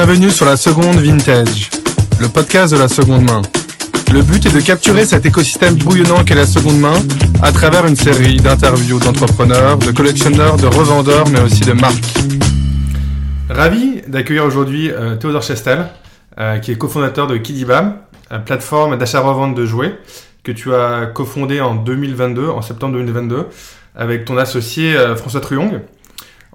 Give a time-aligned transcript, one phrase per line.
[0.00, 1.70] Bienvenue sur la seconde vintage,
[2.20, 3.42] le podcast de la seconde main.
[4.12, 6.94] Le but est de capturer cet écosystème bouillonnant qu'est la seconde main
[7.42, 12.14] à travers une série d'interviews d'entrepreneurs, de collectionneurs, de revendeurs, mais aussi de marques.
[13.50, 15.88] Ravi d'accueillir aujourd'hui euh, Théodore Chestel,
[16.38, 17.96] euh, qui est cofondateur de Kidibam,
[18.30, 19.98] la plateforme d'achat-revente de jouets
[20.44, 23.48] que tu as cofondé en 2022, en septembre 2022,
[23.96, 25.80] avec ton associé euh, François Truong.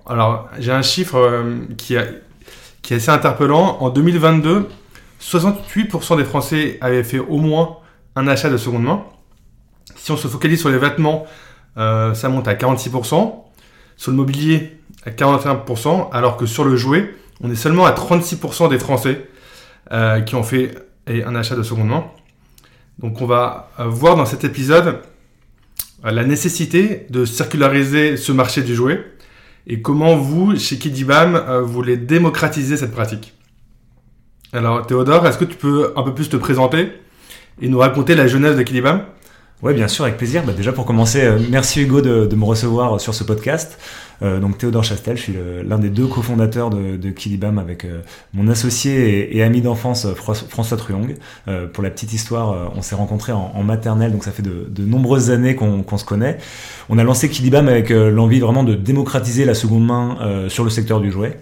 [0.08, 1.44] Alors, j'ai un chiffre
[1.78, 1.96] qui,
[2.84, 3.78] qui est assez interpellant.
[3.80, 4.70] En 2022,
[5.20, 7.78] 68% des Français avaient fait au moins
[8.16, 9.04] un achat de seconde main.
[9.96, 11.26] Si on se focalise sur les vêtements,
[11.78, 13.40] euh, ça monte à 46%.
[13.96, 18.70] Sur le mobilier, à 41%, alors que sur le jouet, on est seulement à 36%
[18.70, 19.28] des Français
[19.92, 20.76] euh, qui ont fait
[21.08, 22.06] un achat de seconde main.
[23.00, 25.00] Donc on va euh, voir dans cet épisode
[26.04, 29.13] la nécessité de circulariser ce marché du jouet
[29.68, 33.34] et comment vous, chez Kidibam, vous voulez démocratiser cette pratique?
[34.52, 36.92] Alors Théodore, est-ce que tu peux un peu plus te présenter
[37.62, 39.06] et nous raconter la jeunesse de Kilibam
[39.64, 40.44] Oui, bien sûr, avec plaisir.
[40.46, 43.80] Bah, déjà pour commencer, euh, merci Hugo de, me recevoir sur ce podcast.
[44.22, 48.02] Euh, donc Théodore Chastel, je suis l'un des deux cofondateurs de, de Kilibam avec euh,
[48.34, 51.16] mon associé et, ami d'enfance François Truong.
[51.72, 55.56] pour la petite histoire, on s'est rencontrés en, maternelle, donc ça fait de, nombreuses années
[55.56, 56.40] qu'on se connaît.
[56.90, 60.18] On a lancé Kilibam avec l'envie vraiment de démocratiser la seconde main
[60.50, 61.40] sur le secteur du jouet.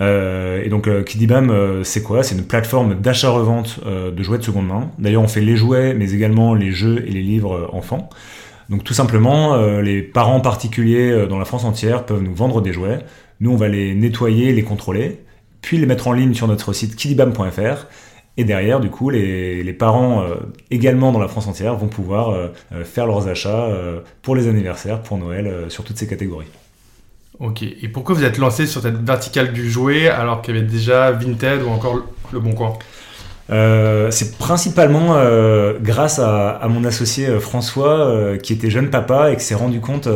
[0.00, 2.22] Euh, et donc euh, Kidibam, euh, c'est quoi?
[2.22, 4.90] C'est une plateforme d'achat-revente de jouets de seconde main.
[4.98, 8.08] D'ailleurs, on fait les jouets, mais également les jeux et les livres enfants.
[8.70, 13.00] Donc tout simplement, les parents particuliers dans la France entière peuvent nous vendre des jouets.
[13.40, 15.20] Nous, on va les nettoyer, les contrôler,
[15.60, 17.86] puis les mettre en ligne sur notre site kidibam.fr.
[18.36, 20.24] Et derrière, du coup, les, les parents
[20.70, 22.50] également dans la France entière vont pouvoir
[22.84, 23.68] faire leurs achats
[24.22, 26.48] pour les anniversaires, pour Noël, sur toutes ces catégories.
[27.40, 30.66] Ok, et pourquoi vous êtes lancé sur cette verticale du jouet alors qu'il y avait
[30.66, 31.96] déjà Vinted ou encore
[32.32, 32.78] Le Bon Coin?
[33.50, 39.36] Euh, c'est principalement euh, grâce à, mon associé euh, François qui était jeune papa et
[39.36, 40.08] qui s'est rendu compte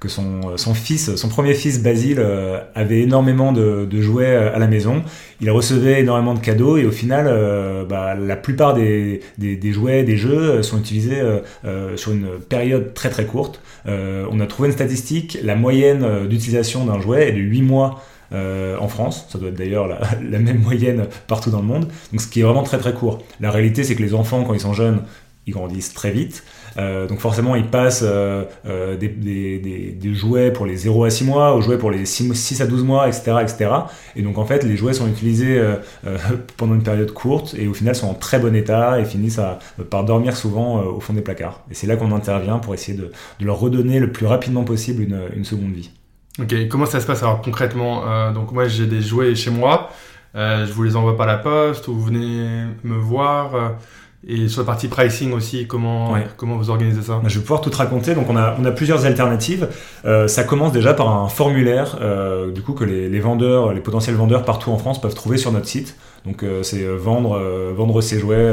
[0.00, 2.24] que son, son, fils, son premier fils Basile
[2.74, 5.02] avait énormément de, jouets à la maison.
[5.40, 7.26] Il recevait énormément de cadeaux et au final,
[7.88, 11.22] bah, la plupart des, des, jouets, des jeux sont utilisés
[11.96, 13.60] sur une période très très courte.
[13.86, 18.02] on a trouvé une statistique, la moyenne d'utilisation d'un jouet est de 8 mois
[18.32, 19.26] euh, en France.
[19.28, 19.88] Ça doit être d'ailleurs
[20.30, 21.88] la, même moyenne partout dans le monde.
[22.12, 23.22] Donc ce qui est vraiment très très court.
[23.40, 25.02] La réalité, c'est que les enfants, quand ils sont jeunes,
[25.48, 26.44] ils grandissent très vite.
[26.78, 28.44] Euh, donc forcément, ils passent euh,
[28.96, 32.66] des, jouets pour les 0 à 6 mois aux jouets pour les 6, 6, à
[32.66, 33.70] 12 mois, etc., etc.
[34.14, 35.60] Et donc en fait, les jouets sont utilisés
[36.56, 39.40] pendant une période courte et au final sont en très bon état et finissent
[39.88, 41.64] par dormir souvent au fond des placards.
[41.68, 43.10] Et c'est là qu'on intervient pour essayer de,
[43.40, 45.02] leur redonner le plus rapidement possible
[45.34, 45.90] une seconde vie.
[46.38, 49.90] Ok, comment ça se passe alors concrètement euh, Donc moi j'ai des jouets chez moi,
[50.36, 53.54] euh, je vous les envoie par la poste ou vous venez me voir.
[53.54, 53.68] Euh,
[54.26, 57.22] et sur la partie pricing aussi, comment, comment vous organisez ça?
[57.26, 58.14] Je vais pouvoir tout te raconter.
[58.14, 59.66] Donc on a, on a plusieurs alternatives.
[60.04, 61.98] ça commence déjà par un formulaire
[62.52, 65.52] du coup que les, les, vendeurs, les potentiels vendeurs partout en France peuvent trouver sur
[65.52, 65.96] notre site.
[66.26, 68.50] Donc euh, c'est euh, vendre, euh, vendre ses jouets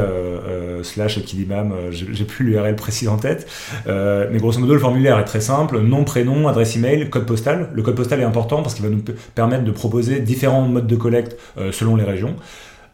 [0.84, 3.48] slash Kidibam, j'ai plus l'URL précis en tête.
[3.86, 7.70] mais grosso modo, le formulaire est très simple nom, prénom, adresse email, code postal.
[7.74, 9.04] Le code postal est important parce qu'il va nous
[9.36, 11.38] permettre de proposer différents modes de collecte
[11.72, 12.36] selon les régions.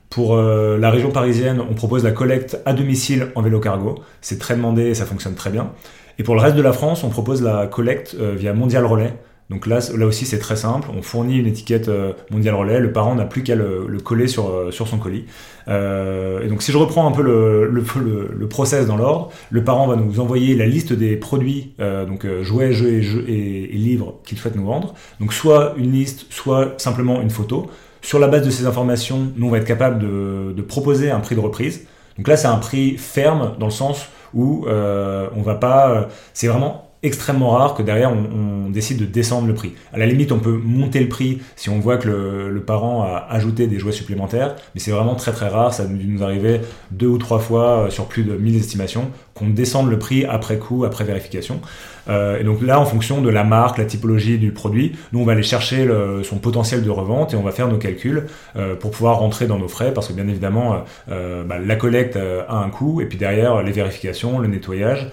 [0.10, 4.00] Pour la région parisienne, on propose la collecte à domicile en vélo cargo.
[4.22, 5.72] C'est très demandé et ça fonctionne très bien.
[6.20, 9.14] Et pour le reste de la France, on propose la collecte via Mondial Relais.
[9.50, 10.88] Donc là, là aussi, c'est très simple.
[10.96, 12.80] On fournit une étiquette euh, mondial relais.
[12.80, 15.26] Le parent n'a plus qu'à le, coller sur, euh, sur son colis.
[15.68, 19.88] Euh, et donc, si je reprends un peu le, le, process dans l'ordre, le parent
[19.88, 24.66] va nous envoyer la liste des produits, donc jouets, jeux et, livres qu'il souhaite nous
[24.66, 24.94] vendre.
[25.20, 27.70] Donc, soit une liste, soit simplement une photo.
[28.02, 31.20] Sur la base de ces informations, nous, on va être capable de, de proposer un
[31.20, 31.88] prix de reprise.
[32.18, 36.08] Donc là, c'est un prix ferme dans le sens où on va pas.
[36.34, 39.74] c'est vraiment extrêmement rare que derrière on, décide de descendre le prix.
[39.94, 43.28] À la limite, on peut monter le prix si on voit que le, parent a
[43.30, 45.74] ajouté des jouets supplémentaires, mais c'est vraiment très très rare.
[45.74, 49.12] Ça a dû nous arriver deux ou trois fois euh, sur plus de 1000 estimations
[49.34, 51.62] qu'on descende le prix après coup, après vérification.
[52.10, 55.26] Euh, et donc là, en fonction de la marque, la typologie du produit, nous on
[55.26, 55.88] va aller chercher
[56.24, 58.26] son potentiel de revente et on va faire nos calculs
[58.56, 62.18] euh, pour pouvoir rentrer dans nos frais parce que bien évidemment euh, bah, la collecte
[62.18, 65.10] a un coût et puis derrière les vérifications, le nettoyage,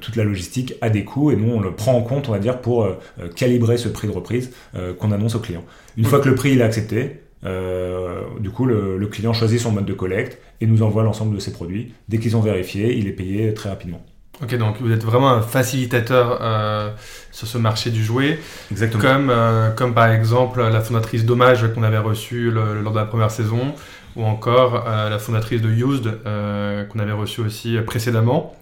[0.00, 2.38] toute la logistique a des coûts et nous on le prend en compte on va
[2.38, 2.88] dire pour
[3.36, 4.50] calibrer ce prix de reprise
[4.98, 5.64] qu'on annonce au client.
[5.96, 9.70] Une fois que le prix il est accepté, du coup, le, le, client choisit son
[9.72, 11.92] mode de collecte et nous envoie l'ensemble de ses produits.
[12.08, 14.04] Dès qu'ils ont vérifié, il est payé très rapidement.
[14.42, 16.90] Ok, donc vous êtes vraiment un facilitateur euh,
[17.30, 18.38] sur ce marché du jouet.
[18.72, 19.02] Exactement.
[19.02, 23.04] Comme, euh, comme par exemple la fondatrice Dommage qu'on avait reçue le- lors de la
[23.04, 23.74] première saison,
[24.16, 28.56] ou encore euh, la fondatrice de Used euh, qu'on avait reçue aussi précédemment.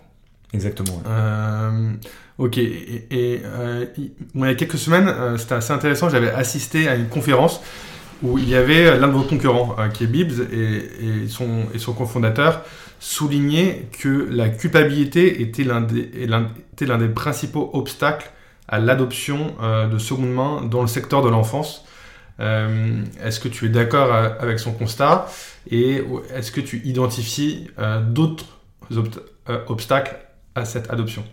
[0.53, 0.97] Exactement.
[0.97, 1.03] ouais.
[1.09, 1.93] Euh,
[2.37, 6.11] ok, et, et, euh, il bon, il y a quelques semaines, euh, c'était assez intéressant,
[6.11, 7.63] j'avais assisté à une conférence
[8.23, 11.79] où il y avait l'un de vos concurrents, euh, qui est Bibbs, et, son, et
[11.79, 12.63] son cofondateur
[13.01, 16.09] soulignait que la culpabilité était l'un des,
[16.73, 18.31] était l'un des principaux obstacles
[18.69, 21.85] à l'adoption euh, de seconde main dans le secteur de l'enfance.
[22.41, 25.27] Euh, est-ce que tu es d'accord euh, avec son constat?
[25.71, 26.03] Et
[26.35, 28.47] est-ce que tu identifies euh, d'autres
[28.93, 30.17] obst- euh, obstacles
[30.55, 31.25] à cette adoption.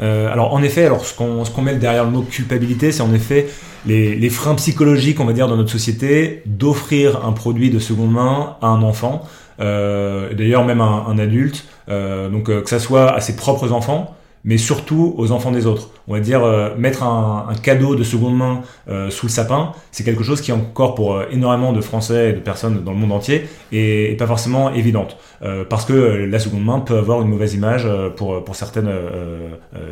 [0.00, 3.12] Euh, alors en effet, alors ce qu'on qu'on met derrière le mot culpabilité, c'est en
[3.12, 3.48] effet
[3.86, 8.12] les, les freins psychologiques, on va dire, dans notre société, d'offrir un produit de seconde
[8.12, 9.28] main à un enfant,
[9.60, 13.72] euh, d'ailleurs même un, un adulte, euh, donc euh, que ça soit à ses propres
[13.72, 15.90] enfants, mais surtout aux enfants des autres.
[16.08, 19.72] On va dire euh, mettre un, un cadeau de seconde main euh, sous le sapin,
[19.92, 22.98] c'est quelque chose qui encore pour euh, énormément de Français et de personnes dans le
[22.98, 27.20] monde entier est pas forcément évidente, Euh, parce que euh, la seconde main peut avoir
[27.20, 28.90] une mauvaise image pour pour certaines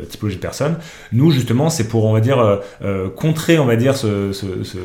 [0.09, 0.75] typologies de personnes.
[1.11, 2.59] Nous justement, c'est pour on va dire
[3.15, 4.77] contrer on va dire ce, ce, ce,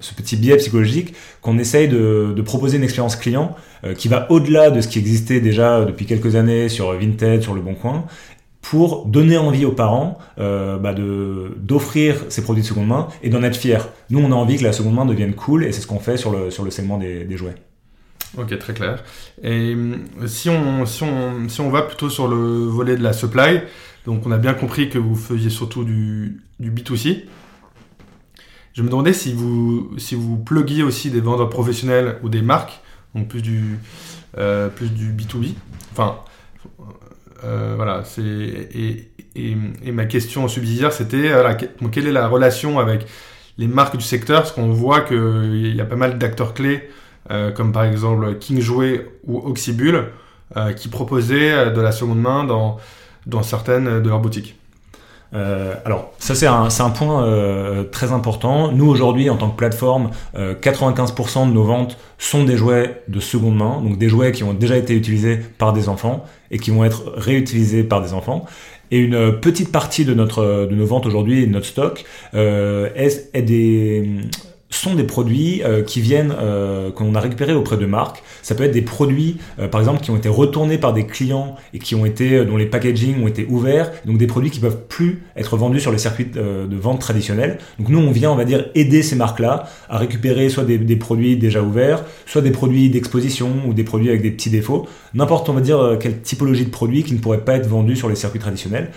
[0.00, 3.54] ce petit biais psychologique qu'on essaye de, de proposer une expérience client
[3.96, 7.60] qui va au-delà de ce qui existait déjà depuis quelques années sur Vinted, sur Le
[7.60, 8.04] Bon Coin,
[8.70, 13.30] pour donner envie aux parents euh, bah de d'offrir ces produits de seconde main et
[13.30, 13.78] d'en être fiers.
[14.10, 16.16] Nous, on a envie que la seconde main devienne cool et c'est ce qu'on fait
[16.16, 17.54] sur le, sur le segment des, jouets.
[18.36, 19.04] Ok, très clair.
[19.40, 23.12] Et hum, si on, si, on, si on va plutôt sur le volet de la
[23.12, 23.60] supply,
[24.04, 27.22] donc on a bien compris que vous faisiez surtout du, du B2C.
[28.72, 32.80] Je me demandais si vous, si vous pluguiez aussi des vendeurs professionnels ou des marques,
[33.14, 33.78] donc plus du,
[34.38, 35.54] euh, plus du B2B.
[35.92, 36.16] Enfin,
[37.44, 38.22] euh, voilà, c'est.
[38.22, 43.06] Et, et, ma question subsidiaire, c'était voilà, quelle est la relation avec
[43.58, 44.42] les marques du secteur?
[44.42, 46.88] Parce qu'on voit qu'il y a pas mal d'acteurs clés,
[47.30, 50.06] euh, comme par exemple King Jouet ou Oxybul,
[50.56, 52.78] euh, qui proposaient de la seconde main dans,
[53.26, 54.56] dans certaines de leurs boutiques.
[55.34, 58.72] Euh, alors, ça c'est un, un point euh, très important.
[58.72, 63.20] Nous aujourd'hui, en tant que plateforme, euh, 95% de nos ventes sont des jouets de
[63.20, 66.70] seconde main, donc des jouets qui ont déjà été utilisés par des enfants et qui
[66.70, 68.44] vont être réutilisés par des enfants.
[68.90, 73.42] Et une petite partie de notre de nos ventes aujourd'hui, notre stock, euh, est, est
[73.42, 74.08] des
[74.76, 78.22] sont des produits euh, qui viennent euh, qu'on a récupérés auprès de marques.
[78.42, 81.56] Ça peut être des produits, euh, par exemple, qui ont été retournés par des clients
[81.74, 84.82] et qui ont été dont les packaging ont été ouverts, donc des produits qui peuvent
[84.88, 87.58] plus être vendus sur les circuits de vente traditionnels.
[87.78, 90.96] Donc nous, on vient, on va dire, aider ces marques-là à récupérer soit des, des
[90.96, 95.48] produits déjà ouverts, soit des produits d'exposition ou des produits avec des petits défauts, n'importe,
[95.48, 98.16] on va dire, quelle typologie de produits qui ne pourraient pas être vendus sur les
[98.16, 98.90] circuits traditionnels.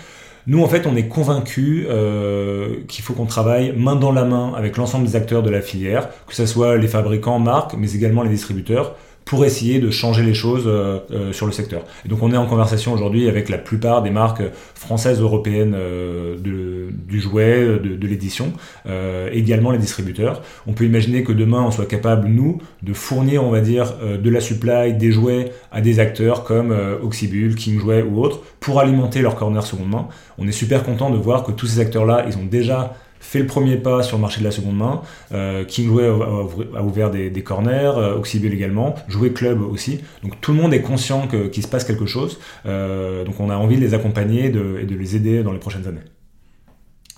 [0.46, 4.52] Nous, en fait, on est convaincus euh, qu'il faut qu'on travaille main dans la main
[4.56, 8.22] avec l'ensemble des acteurs de la filière, que ce soit les fabricants, marques, mais également
[8.22, 8.96] les distributeurs,
[9.30, 11.82] pour essayer de changer les choses euh, euh, sur le secteur.
[12.04, 14.42] Et donc, on est en conversation aujourd'hui avec la plupart des marques
[14.74, 18.52] françaises, européennes euh, de, du jouet, de, de l'édition,
[18.88, 20.42] euh, également les distributeurs.
[20.66, 24.18] On peut imaginer que demain, on soit capable, nous, de fournir, on va dire, euh,
[24.18, 28.40] de la supply, des jouets à des acteurs comme euh, Oxybul, King Jouet ou autres,
[28.58, 30.08] pour alimenter leur corner seconde main.
[30.38, 33.46] On est super content de voir que tous ces acteurs-là, ils ont déjà fait le
[33.46, 35.02] premier pas sur le marché de la seconde main.
[35.32, 40.00] Euh, King Jouet a, ouvert des, des corners, euh, Oxybul également, Jouet Club aussi.
[40.24, 42.40] Donc tout le monde est conscient qu'il se passe quelque chose.
[42.66, 45.86] Euh, donc on a envie de les accompagner et de, les aider dans les prochaines
[45.86, 46.00] années.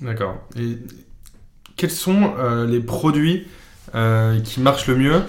[0.01, 0.35] D'accord.
[0.59, 0.79] Et
[1.77, 3.47] quels sont euh, les produits
[4.45, 5.23] qui marchent le mieux?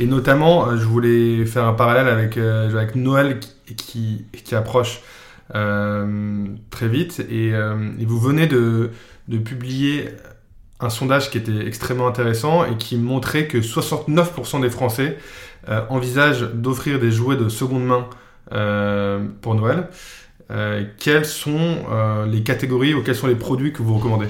[0.00, 5.02] Et notamment, je voulais faire un parallèle avec, avec Noël qui, qui, qui approche
[5.50, 7.24] très vite.
[7.30, 8.90] Et, et vous venez de,
[9.28, 10.08] de publier
[10.80, 15.18] un sondage qui était extrêmement intéressant et qui montrait que 69% des Français
[15.68, 18.08] euh, envisagent d'offrir des jouets de seconde main
[18.52, 19.88] euh, pour Noël.
[20.50, 21.76] Euh, quelles sont
[22.26, 24.28] les catégories ou quels sont les produits que vous recommandez?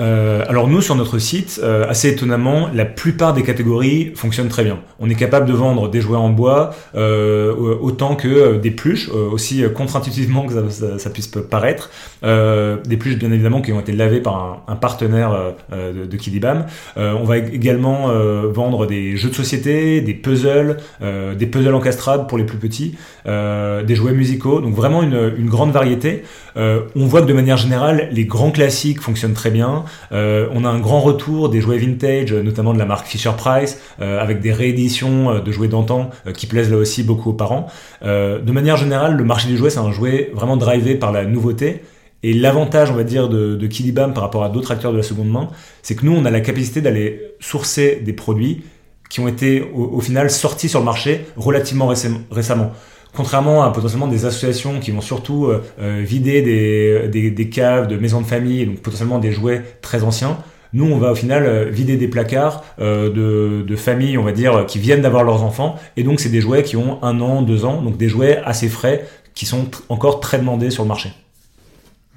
[0.00, 4.64] Euh, alors nous sur notre site, euh, assez étonnamment, la plupart des catégories fonctionnent très
[4.64, 4.78] bien.
[5.00, 9.08] On est capable de vendre des jouets en bois euh, autant que euh, des pluches,
[9.08, 10.54] euh, aussi euh, contre-intuitivement que
[10.98, 11.90] ça, puisse paraître.
[12.22, 16.66] Des pluches bien évidemment qui ont été lavées par un, partenaire de, de Kidibam.
[16.96, 18.08] On va également
[18.48, 23.94] vendre des jeux de société, des puzzles, des puzzles encastrades pour les plus petits, des
[23.94, 24.60] jouets musicaux.
[24.60, 26.24] Donc vraiment une, une grande variété.
[26.56, 29.84] On voit que de manière générale, les grands classiques fonctionnent très bien.
[30.10, 34.40] On a un grand retour des jouets vintage, notamment de la marque Fisher Price, avec
[34.40, 37.66] des rééditions de jouets d'antan qui plaisent là aussi beaucoup aux parents.
[38.02, 41.82] de manière générale, le marché du jouet, c'est un jouet vraiment drivé par la nouveauté.
[42.22, 45.30] Et l'avantage, on va dire, de, Kidibam par rapport à d'autres acteurs de la seconde
[45.30, 45.48] main,
[45.82, 48.64] c'est que nous, on a la capacité d'aller sourcer des produits
[49.08, 51.86] qui ont été au, final sortis sur le marché relativement
[52.30, 52.72] récemment.
[53.14, 57.96] Contrairement à potentiellement des associations qui vont surtout euh, euh, vider des, des, caves de
[57.96, 60.38] maisons de famille, donc potentiellement des jouets très anciens,
[60.74, 64.66] nous, on va au final euh, vider des placards de, de, familles, on va dire,
[64.66, 65.76] qui viennent d'avoir leurs enfants.
[65.96, 68.68] Et donc, c'est des jouets qui ont un an, deux ans, donc des jouets assez
[68.68, 71.12] frais qui sont encore très demandés sur le marché.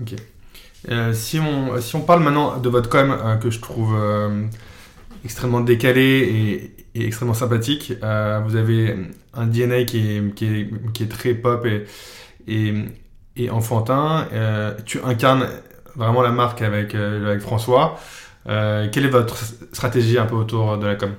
[0.02, 0.16] Ok.
[1.14, 3.96] si, on, si on parle maintenant de votre com, que je trouve
[5.24, 7.94] extrêmement décalé et, extrêmement sympathique.
[8.04, 8.96] Euh, vous avez
[9.34, 11.66] un DNA qui est, très pop
[12.48, 14.28] et enfantin.
[14.34, 15.48] Euh, tu incarnes
[15.96, 18.00] vraiment la marque avec, euh, avec François.
[18.46, 19.38] quelle est votre
[19.72, 21.12] stratégie un peu autour de la com?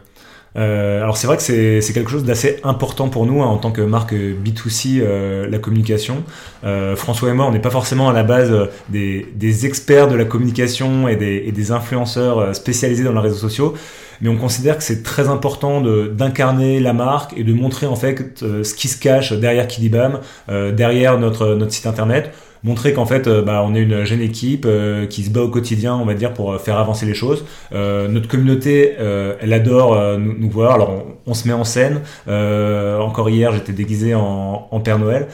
[0.55, 3.71] Euh, alors c'est vrai que c'est quelque chose d'assez important pour nous hein, en tant
[3.71, 6.25] que marque B2C, euh, la communication.
[6.65, 8.53] Euh, François et moi, on n'est pas forcément à la base
[8.89, 13.37] des, des, experts de la communication et des, et des, influenceurs spécialisés dans les réseaux
[13.37, 13.75] sociaux,
[14.23, 18.39] mais on considère que c'est très important d'incarner la marque et de montrer en fait
[18.41, 22.33] ce qui se cache derrière Kidibam, derrière notre, notre site internet
[22.65, 25.49] montrer qu'en fait, euh, bah, on est une jeune équipe euh, qui se bat au
[25.49, 27.45] quotidien, on va dire, pour euh, faire avancer les choses.
[27.73, 30.75] notre communauté, elle adore nous, voir.
[30.75, 32.01] Alors, on, se met en scène.
[32.27, 35.29] encore hier, j'étais déguisé en, en, Père Noël.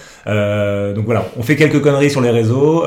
[0.95, 2.85] donc voilà, on fait quelques conneries sur les réseaux,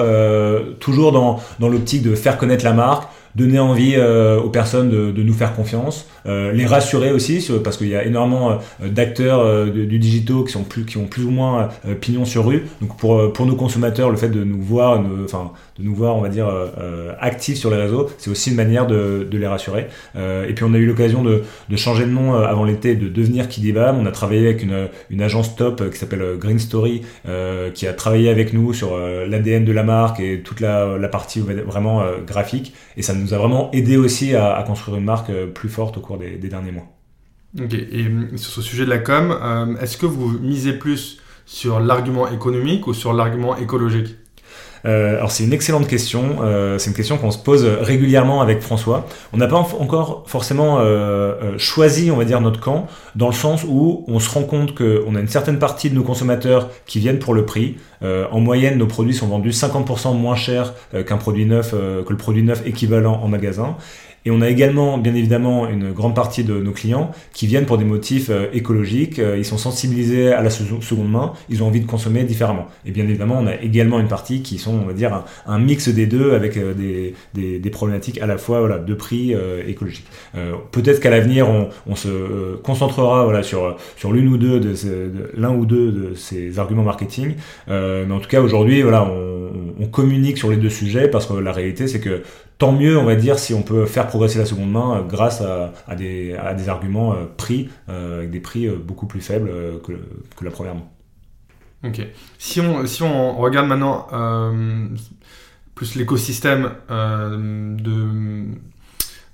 [0.80, 5.34] toujours dans, dans l'optique de faire connaître la marque donner envie aux personnes de, nous
[5.34, 9.98] faire confiance, euh, les rassurer aussi parce qu'il y a énormément euh, d'acteurs euh, du
[9.98, 11.70] digitaux qui sont plus qui ont plus ou moins
[12.00, 12.66] pignon sur rue.
[12.82, 16.22] Donc pour pour nos consommateurs le fait de nous voir enfin de nous voir on
[16.22, 16.50] va dire
[17.20, 19.88] actifs sur les réseaux c'est aussi une manière de, de les rassurer.
[20.16, 23.48] Et puis on a eu l'occasion de, de, changer de nom avant l'été de devenir
[23.48, 23.98] Kidibam.
[24.00, 27.02] On a travaillé avec une, une agence top qui s'appelle Green Story
[27.74, 31.40] qui a travaillé avec nous sur l'ADN de la marque et toute la, la partie
[31.40, 32.74] vraiment graphique.
[32.98, 36.18] Et ça nous a vraiment aidé aussi à, construire une marque plus forte au cours
[36.18, 36.88] des, derniers mois.
[37.60, 41.20] Ok, et euh, sur ce sujet de la com, euh, est-ce que vous misez plus
[41.46, 44.16] sur l'argument économique ou sur l'argument écologique?
[44.86, 46.38] Euh, alors c'est une excellente question.
[46.78, 49.06] c'est une question qu'on se pose régulièrement avec François.
[49.34, 50.80] On n'a pas encore forcément
[51.58, 55.16] choisi, on va dire, notre camp, dans le sens où on se rend compte qu'on
[55.16, 57.78] a une certaine partie de nos consommateurs qui viennent pour le prix.
[58.04, 60.74] en moyenne, nos produits sont vendus 50% moins cher
[61.06, 63.76] qu'un produit neuf, que le produit neuf équivalent en magasin.
[64.26, 67.78] Et on a également, bien évidemment, une grande partie de nos clients qui viennent pour
[67.78, 69.18] des motifs euh, écologiques.
[69.18, 71.34] Euh, ils sont sensibilisés à la seconde main.
[71.50, 72.68] Ils ont envie de consommer différemment.
[72.86, 75.90] Et bien évidemment, on a également une partie qui sont, on va dire, un, mix
[75.90, 79.34] des deux avec euh, des, des, des, problématiques à la fois voilà, de prix
[79.68, 80.06] écologique.
[80.72, 84.74] Peut-être qu'à l'avenir, on, on, se concentrera voilà, sur, sur l'une ou deux de,
[85.36, 87.36] l'un ou deux de ces arguments marketing.
[87.68, 91.34] mais en tout cas, aujourd'hui, voilà, on, on communique sur les deux sujets parce que
[91.34, 92.24] la réalité, c'est que
[92.62, 95.42] tant mieux, on va dire, si on peut faire progresser la seconde main euh, grâce
[95.42, 96.38] à, des,
[96.68, 99.50] arguments euh, pris, euh, avec des prix beaucoup plus faibles
[99.84, 99.94] que,
[100.46, 100.86] la première main.
[101.84, 102.06] Ok.
[102.38, 104.08] Si on, si on regarde maintenant
[105.74, 108.46] plus l'écosystème de,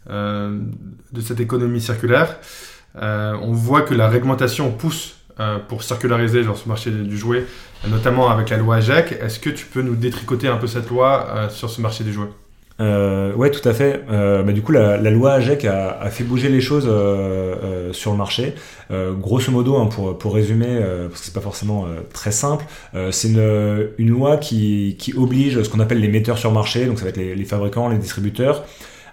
[0.10, 2.40] de cette économie circulaire,
[2.96, 5.18] on voit que la réglementation pousse
[5.68, 7.46] pour circulariser genre, ce marché du jouet,
[7.90, 9.12] notamment avec la loi AGEC.
[9.22, 12.30] Est-ce que tu peux nous détricoter un peu cette loi sur ce marché des jouets
[12.80, 14.04] euh, ouais, tout à fait.
[14.12, 17.56] Euh, bah, du coup, la, la loi AGEC a, a, fait bouger les choses euh,
[17.64, 18.54] euh sur le marché.
[18.92, 22.66] Euh, grosso modo, hein, pour, pour résumer, euh, parce que c'est pas forcément très simple,
[23.12, 26.98] c'est une, une loi qui, qui oblige ce qu'on appelle les metteurs sur marché, donc
[27.00, 28.66] ça va être les, les fabricants, les distributeurs,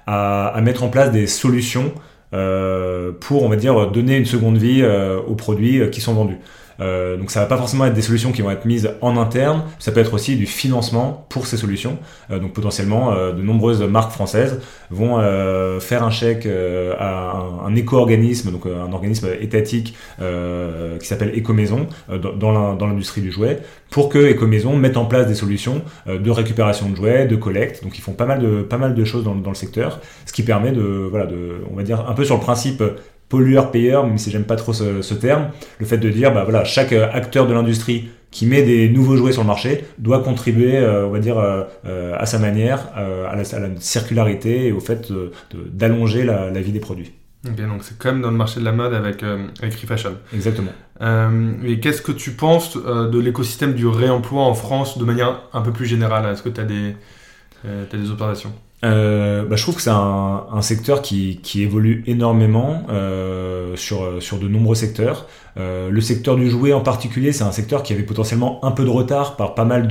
[0.06, 1.92] à, à, mettre en place des solutions
[3.20, 4.84] pour, on va dire, donner une seconde vie
[5.26, 6.38] aux produits qui sont vendus.
[6.80, 9.62] Euh, donc ça va pas forcément être des solutions qui vont être mises en interne,
[9.78, 11.98] ça peut être aussi du financement pour ces solutions.
[12.30, 15.14] Euh, donc potentiellement, euh, de nombreuses marques françaises vont
[15.80, 22.74] faire un chèque à un, un éco-organisme, donc un organisme étatique qui s'appelle Écomaison dans,
[22.76, 26.96] dans l'industrie du jouet, pour que Écomaison mette en place des solutions de récupération de
[26.96, 27.82] jouets, de collecte.
[27.82, 30.32] Donc ils font pas mal de, pas mal de choses dans, dans le secteur, ce
[30.32, 32.82] qui permet de, voilà, de, on va dire un peu sur le principe
[33.28, 36.92] pollueur-payeur, même si j'aime pas trop ce, terme, le fait de dire, bah voilà, chaque
[36.92, 41.06] euh, acteur de l'industrie qui met des nouveaux jouets sur le marché doit contribuer, euh,
[41.06, 43.44] on va dire, euh, à sa manière, à la,
[43.78, 45.12] circularité et au fait
[45.52, 47.12] d'allonger la, vie des produits.
[47.46, 50.16] Ok, donc c'est comme dans le marché de la mode avec, avec Free Fashion.
[50.34, 50.72] Exactement.
[51.64, 55.70] et qu'est-ce que tu penses de l'écosystème du réemploi en France de manière un peu
[55.70, 56.26] plus générale?
[56.32, 56.96] Est-ce que tu as des,
[57.64, 58.52] as des observations?
[58.84, 64.38] Euh, bah, je trouve que c'est un, secteur qui, qui évolue énormément euh, sur, sur
[64.38, 65.26] de nombreux secteurs.
[65.56, 68.84] Euh, le secteur du jouet en particulier, c'est un secteur qui avait potentiellement un peu
[68.84, 69.88] de retard par, pas mal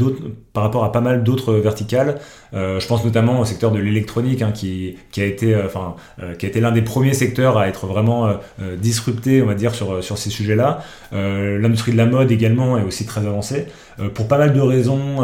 [0.53, 2.19] par rapport à pas mal d'autres verticales.
[2.53, 5.95] Euh, je pense notamment au secteur de l'électronique, hein, qui, a été, euh, enfin,
[6.41, 8.29] été l'un des premiers secteurs à être vraiment
[8.77, 10.83] disrupté, on va dire, sur, sur ces sujets-là.
[11.11, 13.67] L'industrie de la mode également est aussi très avancée.
[14.13, 15.23] pour pas mal de raisons,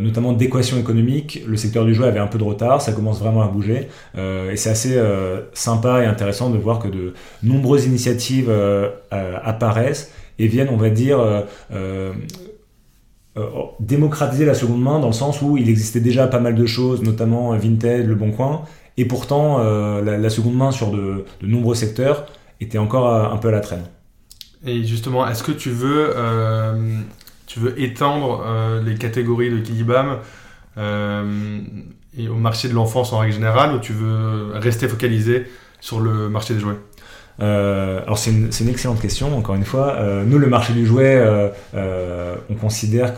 [0.00, 3.42] notamment d'équation économique, le secteur du jouet avait un peu de retard ça commence vraiment
[3.42, 3.88] à bouger.
[4.16, 8.90] Euh, et c'est assez euh, sympa et intéressant de voir que de nombreuses initiatives euh,
[9.44, 11.18] apparaissent et viennent, on va dire,
[13.80, 17.02] démocratiser la seconde main dans le sens où il existait déjà pas mal de choses,
[17.02, 18.62] notamment Vinted, Le Bon Coin,
[18.96, 22.26] et pourtant la, seconde main sur de, nombreux secteurs
[22.60, 23.84] était encore un peu à la traîne.
[24.66, 26.14] Et justement, est-ce que tu veux,
[27.46, 28.44] tu veux étendre
[28.84, 30.18] les catégories de Kilibam
[30.76, 35.46] et au marché de l'enfance en règle générale ou tu veux rester focalisé
[35.80, 36.78] sur le marché des jouets?
[37.40, 39.94] Euh, alors c'est une, excellente question, encore une fois.
[39.96, 43.14] Euh, nous, le marché du jouet, euh, on considère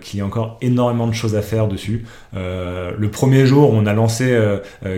[0.00, 2.04] qu'il y a encore énormément de choses à faire dessus.
[2.34, 4.38] Le premier jour, on a lancé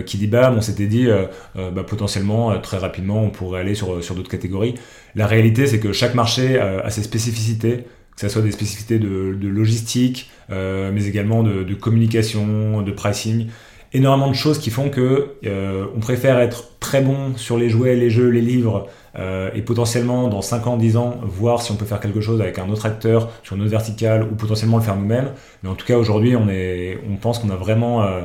[0.05, 1.07] Kidibam, on s'était dit
[1.55, 4.75] bah, potentiellement, très rapidement, on pourrait aller sur, d'autres catégories.
[5.15, 9.47] La réalité, c'est que chaque marché a ses spécificités que ce soit des spécificités de,
[9.47, 13.47] logistique, mais également de, communication, de pricing.
[13.95, 17.95] Énormément de choses qui font que euh, on préfère être très bon sur les jouets,
[17.95, 18.87] les jeux, les livres,
[19.19, 22.41] euh, et potentiellement dans 5 ans, 10 ans, voir si on peut faire quelque chose
[22.41, 25.31] avec un autre acteur sur une autre verticale ou potentiellement le faire nous-mêmes.
[25.61, 28.21] Mais en tout cas, aujourd'hui, on, est, on pense qu'on a vraiment euh,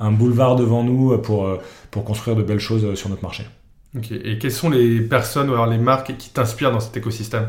[0.00, 1.46] un boulevard devant nous pour,
[1.90, 3.44] pour construire de belles choses sur notre marché.
[3.96, 4.12] Ok.
[4.12, 7.48] Et quelles sont les personnes ou alors les marques qui t'inspirent dans cet écosystème?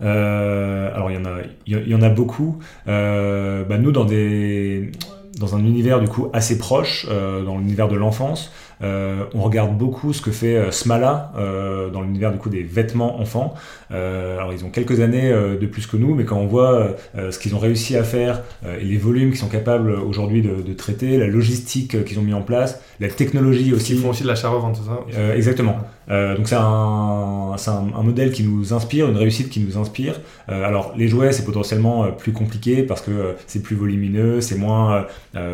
[0.00, 2.58] Euh, alors il y en a, il y, en a beaucoup.
[2.86, 4.92] Euh, bah, nous dans des
[5.38, 9.76] dans un univers du coup assez proche, euh, dans l'univers de l'enfance, euh, on regarde
[9.76, 13.54] beaucoup ce que fait euh, Smala euh, dans l'univers du coup des vêtements enfants.
[13.90, 17.54] alors ils ont quelques années de plus que nous, mais quand on voit ce qu'ils
[17.54, 18.42] ont réussi à faire
[18.80, 22.42] et les volumes qu'ils sont capables aujourd'hui de, traiter, la logistique qu'ils ont mis en
[22.42, 23.94] place, la technologie aussi.
[23.94, 25.34] Ils font aussi de l'achat-revente, c'est ça?
[25.34, 25.78] Exactement.
[26.08, 30.20] donc c'est un, un, un, modèle qui nous inspire, une réussite qui nous inspire.
[30.48, 35.06] alors les jouets c'est potentiellement plus compliqué parce que c'est plus volumineux, c'est moins...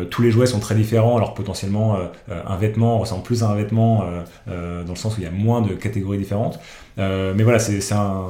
[0.09, 1.97] tous les jouets sont très différents, alors potentiellement
[2.29, 5.27] un vêtement ressemble plus à un vêtement euh, euh, dans le sens où il y
[5.27, 6.59] a moins de catégories différentes.
[6.97, 8.25] Euh, mais voilà, c'est un,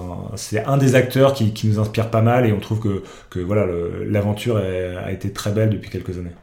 [0.66, 3.68] un, des acteurs qui, qui, nous inspire pas mal et on trouve que, que voilà,
[4.08, 6.36] l'aventure a été très belle depuis quelques années.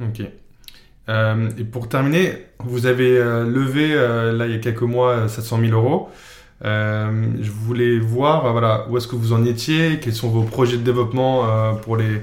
[0.00, 0.20] Ok.
[0.20, 6.08] et pour terminer, vous avez levé là il y a quelques mois 700 000 euros.
[6.62, 10.82] je voulais voir voilà, où est-ce que vous en étiez, quels sont vos projets de
[10.82, 12.22] développement pour, les,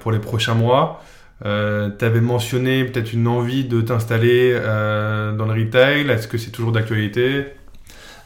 [0.00, 1.02] pour les prochains mois.
[1.44, 6.08] Euh, tu avais mentionné peut-être une envie de t'installer euh, dans le retail.
[6.10, 7.46] Est-ce que c'est toujours d'actualité?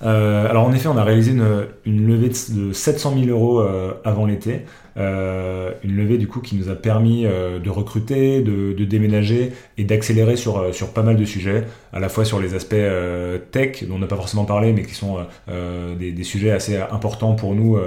[0.02, 3.64] Euh, alors en effet, on a réalisé une, une levée de 700 000 euros
[4.04, 4.64] avant l'été.
[4.96, 9.84] Euh, une levée du coup qui nous a permis euh, de recruter, de, déménager et
[9.84, 12.74] d'accélérer sur, euh, sur pas mal de sujets, à la fois sur les aspects
[13.50, 15.18] tech dont on n'a pas forcément parlé, mais qui sont
[15.98, 17.78] des, sujets assez importants pour nous,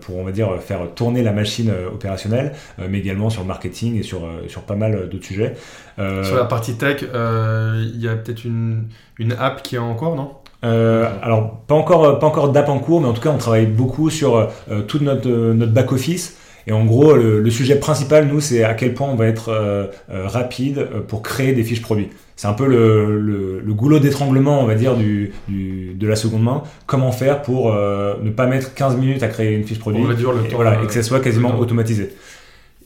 [0.00, 2.52] pour on va dire faire tourner la machine opérationnelle,
[2.88, 5.54] mais également sur le marketing et sur, sur pas mal d'autres sujets.
[5.96, 10.32] sur la partie tech, il y a peut-être une, une app qui est encore, non?
[10.64, 13.66] Euh, alors pas encore pas encore d'app en cours, mais en tout cas on travaille
[13.66, 16.36] beaucoup sur euh, tout notre notre back office.
[16.66, 19.86] Et en gros, le, sujet principal, nous, c'est à quel point on va être euh,
[20.10, 22.10] rapide pour créer des fiches produits.
[22.36, 26.42] C'est un peu le, le, goulot d'étranglement, on va dire, du, du, de la seconde
[26.42, 26.62] main.
[26.84, 30.54] Comment faire pour ne pas mettre 15 minutes à créer une fiche produit le et,
[30.54, 32.10] voilà, et que ça soit quasiment automatisé.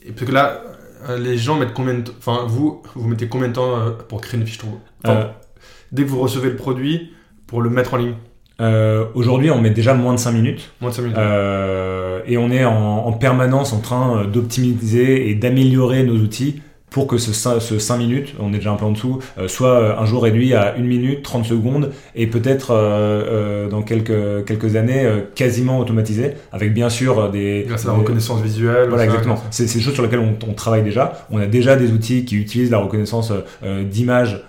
[0.07, 0.61] Et parce que là,
[1.19, 3.75] les gens mettent combien de temps Enfin, vous, vous mettez combien de temps
[4.07, 4.79] pour créer une fiche produit
[5.91, 7.11] Dès que vous recevez le produit,
[7.53, 8.15] pour le mettre en ligne
[8.61, 10.71] euh, Aujourd'hui, on met déjà moins de 5 minutes.
[10.81, 11.17] Moins de 5 minutes.
[11.19, 16.63] Euh, et on est en, en permanence en train euh, d'optimiser et d'améliorer nos outils
[16.93, 19.69] pour que ce, ce 5 minutes, on est déjà un peu en dessous, euh, soit
[19.69, 24.75] euh, un jour réduit à 1 minute, 30 secondes, et peut-être euh, dans quelques, quelques
[24.75, 27.65] années quasiment automatisé, avec bien sûr des...
[27.67, 28.89] Grâce à la reconnaissance visuelle.
[28.89, 29.41] Voilà, exactement.
[29.49, 31.25] C'est des choses sur lesquelles on, on, travaille déjà.
[31.31, 34.43] On a déjà des outils qui utilisent la reconnaissance d'images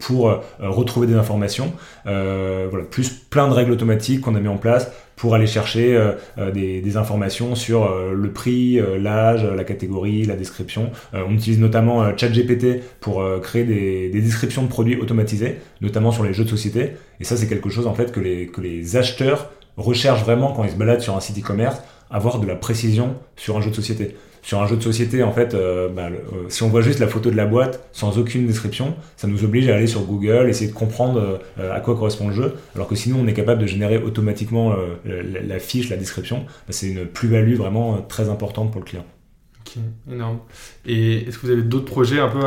[0.00, 1.74] pour retrouver des informations.
[2.04, 6.12] voilà, plus plein de règles automatiques qu'on a mis en place pour aller chercher euh,
[6.38, 10.90] euh, des, informations sur euh, le prix, l'âge, la catégorie, la description.
[11.12, 16.32] on utilise notamment ChatGPT pour créer des, des, descriptions de produits automatisés, notamment sur les
[16.32, 16.92] jeux de société.
[17.20, 20.64] Et ça, c'est quelque chose en fait que les, que les acheteurs recherchent vraiment quand
[20.64, 23.74] ils se baladent sur un site e-commerce, avoir de la précision sur un jeu de
[23.74, 25.56] société sur un jeu de société, en fait,
[25.92, 26.08] bah,
[26.48, 29.68] si on voit juste la photo de la boîte sans aucune description, ça nous oblige
[29.68, 33.18] à aller sur Google, essayer de comprendre à quoi correspond le jeu, alors que sinon
[33.20, 34.72] on est capable de générer automatiquement
[35.04, 39.04] la, fiche, la description, bah, c'est une plus-value vraiment très importante pour le client.
[39.66, 39.82] Ok,
[40.12, 40.38] énorme.
[40.86, 42.40] Et est-ce que vous avez d'autres projets un peu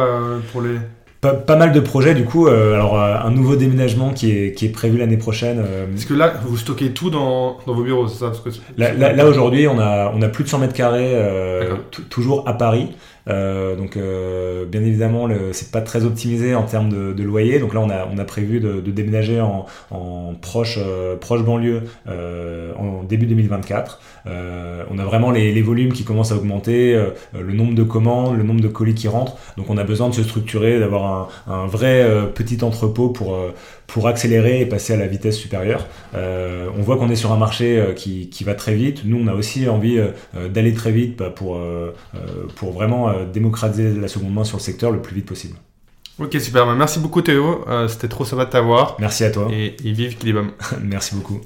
[0.53, 0.77] pour les
[1.21, 2.47] pas, mal de projets du coup.
[2.47, 5.59] Euh, alors euh, un nouveau déménagement qui est, qui est prévu l'année prochaine.
[5.59, 8.49] Euh, Parce que là, vous stockez tout dans, dans vos bureaux, c'est ça Parce que
[8.77, 11.15] Là, aujourd'hui, on a, on a plus de 100 mètres carrés,
[12.09, 12.89] toujours à Paris.
[13.27, 17.81] Euh, donc euh, bien évidemment c'est pas très optimisé en termes de, loyer donc là
[17.81, 23.25] on a, on a prévu de, déménager en, en proche, euh, proche banlieue en début
[23.27, 26.97] 2024 on a vraiment les, les, volumes qui commencent à augmenter
[27.37, 30.13] le nombre de commandes le nombre de colis qui rentrent donc on a besoin de
[30.13, 33.37] se structurer d'avoir un, un, vrai petit entrepôt pour
[33.89, 35.87] pour accélérer et passer à la vitesse supérieure.
[36.15, 39.01] Euh, on voit qu'on est sur un marché euh, qui, qui, va très vite.
[39.05, 41.59] Nous, on a aussi envie euh, d'aller très vite bah, pour,
[42.55, 45.55] pour vraiment démocratiser la seconde main sur le secteur le plus vite possible.
[46.19, 46.65] Ok, super.
[46.65, 47.65] Bah, merci beaucoup Théo.
[47.87, 48.97] C'était trop sympa de t'avoir.
[48.99, 49.47] Merci à toi.
[49.51, 50.51] Et, et vive Kilibam.
[50.81, 51.39] Merci beaucoup.